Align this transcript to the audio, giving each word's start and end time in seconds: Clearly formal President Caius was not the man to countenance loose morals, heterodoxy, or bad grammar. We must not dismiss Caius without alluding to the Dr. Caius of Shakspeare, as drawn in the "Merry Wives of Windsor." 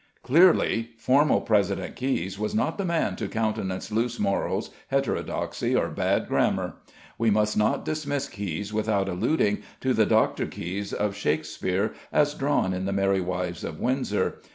Clearly 0.23 0.93
formal 0.97 1.41
President 1.41 1.95
Caius 1.95 2.39
was 2.39 2.55
not 2.55 2.79
the 2.79 2.85
man 2.85 3.15
to 3.17 3.27
countenance 3.27 3.91
loose 3.91 4.17
morals, 4.17 4.71
heterodoxy, 4.87 5.75
or 5.75 5.89
bad 5.89 6.27
grammar. 6.27 6.73
We 7.19 7.29
must 7.29 7.55
not 7.55 7.85
dismiss 7.85 8.27
Caius 8.27 8.73
without 8.73 9.07
alluding 9.07 9.61
to 9.81 9.93
the 9.93 10.07
Dr. 10.07 10.47
Caius 10.47 10.91
of 10.91 11.15
Shakspeare, 11.15 11.93
as 12.11 12.33
drawn 12.33 12.73
in 12.73 12.85
the 12.85 12.91
"Merry 12.93 13.21
Wives 13.21 13.63
of 13.63 13.79
Windsor." 13.79 14.41